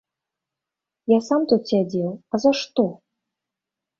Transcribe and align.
Я 1.11 1.19
сам 1.27 1.41
тут 1.51 1.61
сядзеў, 1.73 2.09
а 2.37 2.41
за 2.45 2.51
што? 2.61 2.87